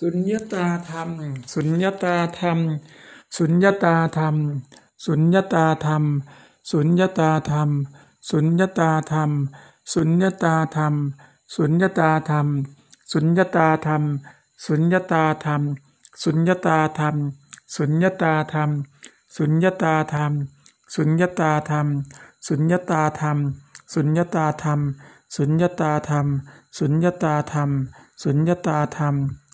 [0.00, 1.08] สุญญตาธรรม
[1.52, 2.58] สุญญตาธรรม
[3.36, 4.36] สุญญตาธรรม
[5.04, 6.04] สุญญตาธรรม
[6.70, 7.70] สุญญตาธรรม
[8.30, 9.30] สุญญตาธรรม
[9.92, 10.94] สุญญตาธรรม
[11.52, 12.44] สุญญตาธรรม
[13.12, 14.02] สุญญตาธรรม
[14.64, 15.62] สุญญตาธรรม
[16.22, 17.14] สุญญตาธรรม
[17.76, 18.70] สุญญตาธรรม
[19.36, 20.32] สุญญตาธรรม
[20.94, 21.88] สุญญตาธรรม
[22.44, 23.38] สุญญตาธรรม
[23.94, 24.80] สุญญตาธรรม
[25.34, 26.26] สุญญตาธรรม
[26.78, 27.70] สุญญตาธรรม
[28.22, 29.43] สุญญตาธรรม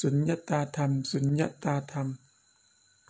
[0.00, 2.08] สุญญตาธรรม สุญญตาธรรม